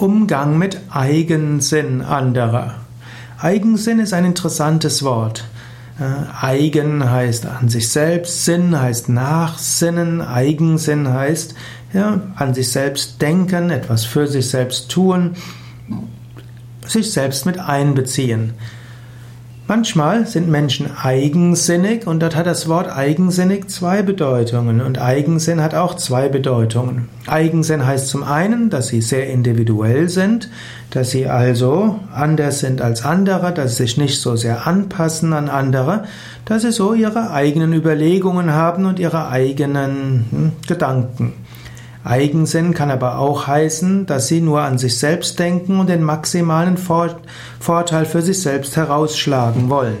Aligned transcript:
Umgang 0.00 0.56
mit 0.56 0.80
Eigensinn 0.90 2.00
anderer. 2.00 2.76
Eigensinn 3.38 3.98
ist 3.98 4.14
ein 4.14 4.24
interessantes 4.24 5.02
Wort. 5.02 5.44
Äh, 6.00 6.44
Eigen 6.46 7.10
heißt 7.10 7.44
an 7.44 7.68
sich 7.68 7.90
selbst, 7.90 8.46
Sinn 8.46 8.78
heißt 8.80 9.10
nachsinnen, 9.10 10.22
Eigensinn 10.22 11.08
heißt 11.08 11.54
ja, 11.92 12.20
an 12.36 12.54
sich 12.54 12.70
selbst 12.70 13.20
denken, 13.20 13.70
etwas 13.70 14.04
für 14.04 14.26
sich 14.26 14.48
selbst 14.48 14.90
tun, 14.90 15.36
sich 16.86 17.12
selbst 17.12 17.44
mit 17.44 17.58
einbeziehen. 17.58 18.54
Manchmal 19.70 20.26
sind 20.26 20.48
Menschen 20.48 20.90
eigensinnig 21.00 22.04
und 22.04 22.18
dort 22.18 22.34
hat 22.34 22.48
das 22.48 22.68
Wort 22.68 22.90
eigensinnig 22.90 23.68
zwei 23.68 24.02
Bedeutungen 24.02 24.80
und 24.80 25.00
Eigensinn 25.00 25.62
hat 25.62 25.76
auch 25.76 25.94
zwei 25.94 26.28
Bedeutungen. 26.28 27.08
Eigensinn 27.28 27.86
heißt 27.86 28.08
zum 28.08 28.24
einen, 28.24 28.68
dass 28.68 28.88
sie 28.88 29.00
sehr 29.00 29.30
individuell 29.30 30.08
sind, 30.08 30.50
dass 30.90 31.12
sie 31.12 31.28
also 31.28 32.00
anders 32.12 32.58
sind 32.58 32.82
als 32.82 33.04
andere, 33.04 33.54
dass 33.54 33.76
sie 33.76 33.84
sich 33.84 33.96
nicht 33.96 34.20
so 34.20 34.34
sehr 34.34 34.66
anpassen 34.66 35.32
an 35.32 35.48
andere, 35.48 36.02
dass 36.46 36.62
sie 36.62 36.72
so 36.72 36.92
ihre 36.92 37.30
eigenen 37.30 37.72
Überlegungen 37.72 38.52
haben 38.52 38.86
und 38.86 38.98
ihre 38.98 39.28
eigenen 39.28 40.26
hm, 40.32 40.52
Gedanken. 40.66 41.34
Eigensinn 42.02 42.72
kann 42.72 42.90
aber 42.90 43.18
auch 43.18 43.46
heißen, 43.46 44.06
dass 44.06 44.28
sie 44.28 44.40
nur 44.40 44.62
an 44.62 44.78
sich 44.78 44.98
selbst 44.98 45.38
denken 45.38 45.78
und 45.80 45.88
den 45.88 46.02
maximalen 46.02 46.78
Vorteil 46.78 48.04
für 48.06 48.22
sich 48.22 48.40
selbst 48.40 48.76
herausschlagen 48.76 49.68
wollen. 49.68 49.98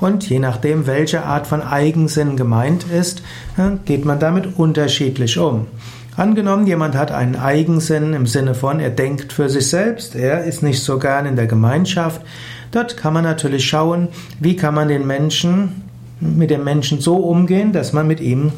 Und 0.00 0.28
je 0.28 0.38
nachdem, 0.38 0.86
welche 0.86 1.24
Art 1.24 1.46
von 1.46 1.62
Eigensinn 1.62 2.36
gemeint 2.36 2.84
ist, 2.84 3.22
geht 3.86 4.04
man 4.04 4.18
damit 4.18 4.58
unterschiedlich 4.58 5.38
um. 5.38 5.66
Angenommen, 6.16 6.66
jemand 6.66 6.94
hat 6.94 7.10
einen 7.10 7.36
Eigensinn 7.36 8.12
im 8.12 8.26
Sinne 8.26 8.54
von, 8.54 8.78
er 8.78 8.90
denkt 8.90 9.32
für 9.32 9.48
sich 9.48 9.68
selbst, 9.68 10.14
er 10.14 10.44
ist 10.44 10.62
nicht 10.62 10.82
so 10.82 10.98
gern 10.98 11.26
in 11.26 11.36
der 11.36 11.46
Gemeinschaft. 11.46 12.20
Dort 12.70 12.96
kann 12.96 13.14
man 13.14 13.24
natürlich 13.24 13.66
schauen, 13.66 14.08
wie 14.38 14.56
kann 14.56 14.74
man 14.74 14.88
den 14.88 15.06
Menschen, 15.06 15.84
mit 16.20 16.50
dem 16.50 16.64
Menschen 16.64 17.00
so 17.00 17.16
umgehen, 17.16 17.72
dass 17.72 17.92
man 17.92 18.06
mit 18.06 18.20
ihm 18.20 18.52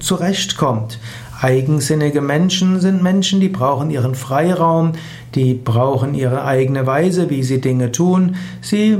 zurechtkommt. 0.00 0.98
Eigensinnige 1.40 2.20
Menschen 2.20 2.80
sind 2.80 3.02
Menschen, 3.02 3.40
die 3.40 3.48
brauchen 3.48 3.90
ihren 3.90 4.14
Freiraum, 4.14 4.92
die 5.34 5.54
brauchen 5.54 6.14
ihre 6.14 6.44
eigene 6.44 6.86
Weise, 6.86 7.30
wie 7.30 7.42
sie 7.42 7.62
Dinge 7.62 7.92
tun. 7.92 8.36
Sie 8.60 8.98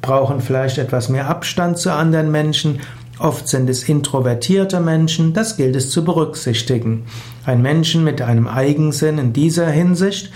brauchen 0.00 0.40
vielleicht 0.40 0.78
etwas 0.78 1.10
mehr 1.10 1.28
Abstand 1.28 1.76
zu 1.76 1.92
anderen 1.92 2.30
Menschen. 2.30 2.80
Oft 3.18 3.48
sind 3.48 3.68
es 3.68 3.88
introvertierte 3.88 4.80
Menschen, 4.80 5.34
das 5.34 5.56
gilt 5.56 5.76
es 5.76 5.90
zu 5.90 6.04
berücksichtigen. 6.04 7.04
Ein 7.44 7.60
Menschen 7.60 8.02
mit 8.02 8.22
einem 8.22 8.48
Eigensinn 8.48 9.18
in 9.18 9.32
dieser 9.32 9.68
Hinsicht, 9.68 10.32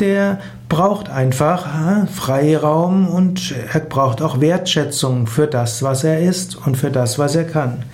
der 0.00 0.38
braucht 0.68 1.08
einfach 1.08 1.66
äh, 1.66 2.06
Freiraum 2.06 3.08
und 3.08 3.54
er 3.72 3.80
braucht 3.80 4.22
auch 4.22 4.40
Wertschätzung 4.40 5.26
für 5.26 5.46
das, 5.46 5.82
was 5.82 6.04
er 6.04 6.20
ist 6.20 6.56
und 6.66 6.76
für 6.76 6.90
das, 6.90 7.18
was 7.18 7.34
er 7.34 7.44
kann. 7.44 7.84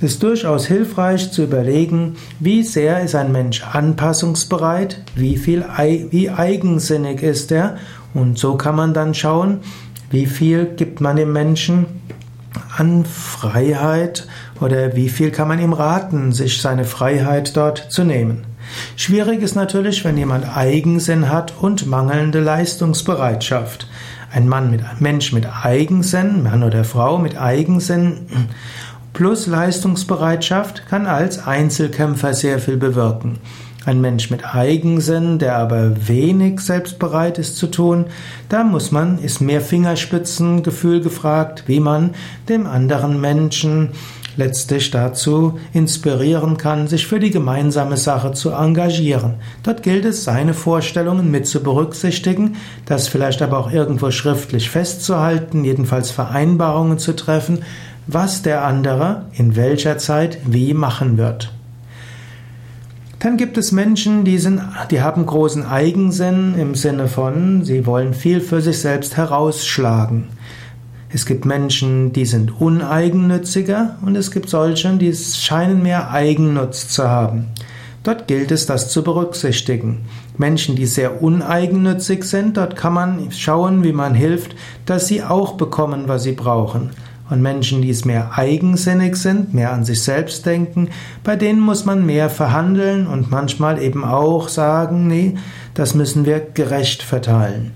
Es 0.00 0.12
ist 0.12 0.22
durchaus 0.22 0.66
hilfreich 0.66 1.32
zu 1.32 1.42
überlegen, 1.42 2.16
wie 2.38 2.62
sehr 2.62 3.02
ist 3.02 3.16
ein 3.16 3.32
Mensch 3.32 3.64
anpassungsbereit, 3.64 5.02
wie 5.16 5.36
viel 5.36 5.64
wie 6.10 6.30
eigensinnig 6.30 7.20
ist 7.20 7.50
er 7.50 7.78
und 8.14 8.38
so 8.38 8.54
kann 8.54 8.76
man 8.76 8.94
dann 8.94 9.12
schauen, 9.12 9.58
wie 10.10 10.26
viel 10.26 10.66
gibt 10.76 11.00
man 11.00 11.16
dem 11.16 11.32
Menschen 11.32 11.86
an 12.76 13.04
Freiheit 13.04 14.28
oder 14.60 14.94
wie 14.94 15.08
viel 15.08 15.32
kann 15.32 15.48
man 15.48 15.58
ihm 15.58 15.72
raten, 15.72 16.30
sich 16.30 16.62
seine 16.62 16.84
Freiheit 16.84 17.56
dort 17.56 17.90
zu 17.90 18.04
nehmen. 18.04 18.44
Schwierig 18.94 19.42
ist 19.42 19.56
natürlich, 19.56 20.04
wenn 20.04 20.16
jemand 20.16 20.56
Eigensinn 20.56 21.28
hat 21.28 21.54
und 21.60 21.86
mangelnde 21.86 22.40
Leistungsbereitschaft. 22.40 23.88
Ein 24.30 24.46
Mann 24.46 24.70
mit, 24.70 24.82
Mensch 25.00 25.32
mit 25.32 25.46
Eigensinn, 25.64 26.42
Mann 26.42 26.62
oder 26.62 26.84
Frau 26.84 27.18
mit 27.18 27.40
Eigensinn 27.40 28.26
plus 29.12 29.46
Leistungsbereitschaft 29.46 30.86
kann 30.88 31.06
als 31.06 31.46
Einzelkämpfer 31.46 32.34
sehr 32.34 32.58
viel 32.58 32.76
bewirken. 32.76 33.38
Ein 33.84 34.00
Mensch 34.00 34.30
mit 34.30 34.54
Eigensinn, 34.54 35.38
der 35.38 35.56
aber 35.56 36.08
wenig 36.08 36.60
selbstbereit 36.60 37.38
ist 37.38 37.56
zu 37.56 37.68
tun, 37.68 38.06
da 38.48 38.62
muss 38.62 38.92
man, 38.92 39.18
ist 39.18 39.40
mehr 39.40 39.62
Fingerspitzengefühl 39.62 41.00
gefragt, 41.00 41.64
wie 41.66 41.80
man 41.80 42.10
dem 42.48 42.66
anderen 42.66 43.20
Menschen 43.20 43.92
letztlich 44.36 44.90
dazu 44.90 45.58
inspirieren 45.72 46.56
kann, 46.56 46.86
sich 46.86 47.06
für 47.06 47.18
die 47.18 47.30
gemeinsame 47.30 47.96
Sache 47.96 48.32
zu 48.32 48.50
engagieren. 48.50 49.34
Dort 49.64 49.82
gilt 49.82 50.04
es, 50.04 50.22
seine 50.22 50.54
Vorstellungen 50.54 51.30
mit 51.30 51.46
zu 51.46 51.62
berücksichtigen, 51.62 52.56
das 52.86 53.08
vielleicht 53.08 53.42
aber 53.42 53.58
auch 53.58 53.72
irgendwo 53.72 54.10
schriftlich 54.10 54.70
festzuhalten, 54.70 55.64
jedenfalls 55.64 56.10
Vereinbarungen 56.10 56.98
zu 56.98 57.16
treffen, 57.16 57.64
was 58.08 58.42
der 58.42 58.64
andere 58.64 59.26
in 59.34 59.54
welcher 59.54 59.98
Zeit 59.98 60.38
wie 60.46 60.74
machen 60.74 61.18
wird. 61.18 61.52
Dann 63.20 63.36
gibt 63.36 63.58
es 63.58 63.70
Menschen, 63.70 64.24
die, 64.24 64.38
sind, 64.38 64.60
die 64.90 65.02
haben 65.02 65.26
großen 65.26 65.66
Eigensinn 65.66 66.54
im 66.56 66.74
Sinne 66.74 67.08
von, 67.08 67.64
sie 67.64 67.84
wollen 67.84 68.14
viel 68.14 68.40
für 68.40 68.62
sich 68.62 68.78
selbst 68.78 69.16
herausschlagen. 69.16 70.28
Es 71.10 71.26
gibt 71.26 71.44
Menschen, 71.44 72.12
die 72.12 72.26
sind 72.26 72.60
uneigennütziger 72.60 73.96
und 74.02 74.16
es 74.16 74.30
gibt 74.30 74.48
solche, 74.48 74.96
die 74.96 75.14
scheinen 75.14 75.82
mehr 75.82 76.10
Eigennutz 76.10 76.88
zu 76.88 77.08
haben. 77.08 77.46
Dort 78.04 78.28
gilt 78.28 78.52
es, 78.52 78.66
das 78.66 78.90
zu 78.90 79.02
berücksichtigen. 79.02 80.06
Menschen, 80.38 80.76
die 80.76 80.86
sehr 80.86 81.22
uneigennützig 81.22 82.24
sind, 82.24 82.56
dort 82.56 82.76
kann 82.76 82.94
man 82.94 83.32
schauen, 83.32 83.84
wie 83.84 83.92
man 83.92 84.14
hilft, 84.14 84.54
dass 84.86 85.08
sie 85.08 85.22
auch 85.22 85.54
bekommen, 85.54 86.04
was 86.06 86.22
sie 86.22 86.32
brauchen. 86.32 86.90
Und 87.30 87.42
Menschen, 87.42 87.82
die 87.82 87.90
es 87.90 88.04
mehr 88.04 88.30
eigensinnig 88.36 89.16
sind, 89.16 89.52
mehr 89.52 89.72
an 89.72 89.84
sich 89.84 90.02
selbst 90.02 90.46
denken, 90.46 90.88
bei 91.24 91.36
denen 91.36 91.60
muss 91.60 91.84
man 91.84 92.06
mehr 92.06 92.30
verhandeln 92.30 93.06
und 93.06 93.30
manchmal 93.30 93.82
eben 93.82 94.04
auch 94.04 94.48
sagen, 94.48 95.06
nee, 95.06 95.34
das 95.74 95.94
müssen 95.94 96.24
wir 96.24 96.40
gerecht 96.40 97.02
verteilen. 97.02 97.72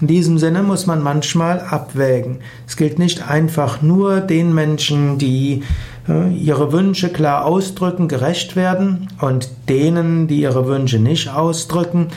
In 0.00 0.08
diesem 0.08 0.38
Sinne 0.38 0.64
muss 0.64 0.86
man 0.86 1.02
manchmal 1.02 1.60
abwägen. 1.60 2.38
Es 2.66 2.76
gilt 2.76 2.98
nicht 2.98 3.28
einfach 3.28 3.82
nur 3.82 4.20
den 4.20 4.52
Menschen, 4.52 5.18
die 5.18 5.62
äh, 6.08 6.32
ihre 6.34 6.72
Wünsche 6.72 7.08
klar 7.08 7.44
ausdrücken, 7.44 8.08
gerecht 8.08 8.56
werden 8.56 9.08
und 9.20 9.48
denen, 9.68 10.26
die 10.26 10.40
ihre 10.40 10.66
Wünsche 10.66 10.98
nicht 10.98 11.28
ausdrücken, 11.28 12.08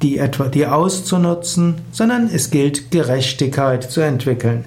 die 0.00 0.18
etwa 0.18 0.46
die 0.46 0.66
auszunutzen, 0.66 1.76
sondern 1.90 2.28
es 2.32 2.50
gilt 2.50 2.90
Gerechtigkeit 2.90 3.90
zu 3.90 4.00
entwickeln. 4.00 4.64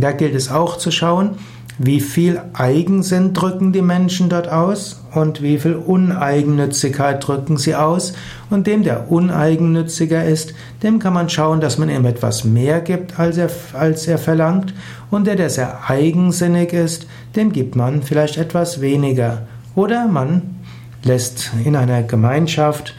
Da 0.00 0.12
gilt 0.12 0.34
es 0.34 0.50
auch 0.50 0.78
zu 0.78 0.90
schauen, 0.90 1.36
wie 1.78 2.00
viel 2.00 2.40
Eigensinn 2.54 3.34
drücken 3.34 3.72
die 3.72 3.82
Menschen 3.82 4.30
dort 4.30 4.48
aus 4.48 5.02
und 5.14 5.42
wie 5.42 5.58
viel 5.58 5.74
Uneigennützigkeit 5.74 7.26
drücken 7.26 7.58
sie 7.58 7.74
aus. 7.74 8.14
Und 8.48 8.66
dem, 8.66 8.82
der 8.82 9.12
uneigennütziger 9.12 10.24
ist, 10.24 10.54
dem 10.82 10.98
kann 10.98 11.12
man 11.12 11.28
schauen, 11.28 11.60
dass 11.60 11.76
man 11.76 11.90
ihm 11.90 12.06
etwas 12.06 12.44
mehr 12.44 12.80
gibt, 12.80 13.18
als 13.18 13.36
er, 13.36 13.50
als 13.74 14.06
er 14.06 14.16
verlangt. 14.16 14.72
Und 15.10 15.26
der, 15.26 15.36
der 15.36 15.50
sehr 15.50 15.80
eigensinnig 15.88 16.72
ist, 16.72 17.06
dem 17.34 17.52
gibt 17.52 17.76
man 17.76 18.02
vielleicht 18.02 18.38
etwas 18.38 18.80
weniger. 18.80 19.42
Oder 19.74 20.08
man 20.08 20.56
lässt 21.02 21.52
in 21.62 21.76
einer 21.76 22.02
Gemeinschaft 22.02 22.94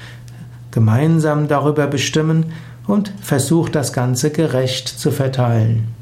gemeinsam 0.70 1.48
darüber 1.48 1.88
bestimmen 1.88 2.54
und 2.86 3.12
versucht 3.22 3.74
das 3.74 3.92
Ganze 3.92 4.30
gerecht 4.30 4.88
zu 4.88 5.10
verteilen. 5.10 5.97